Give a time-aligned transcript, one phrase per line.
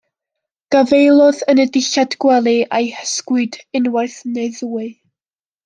[0.75, 4.91] Gafaelodd yn y dillad gwely a'u hysgwyd unwaith neu ddwy.